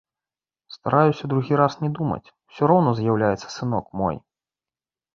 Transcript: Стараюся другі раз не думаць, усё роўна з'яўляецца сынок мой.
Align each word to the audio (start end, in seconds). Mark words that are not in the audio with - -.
Стараюся 0.75 1.29
другі 1.33 1.53
раз 1.61 1.77
не 1.83 1.89
думаць, 2.01 2.31
усё 2.47 2.63
роўна 2.75 2.97
з'яўляецца 3.03 3.47
сынок 3.61 3.85
мой. 4.03 4.15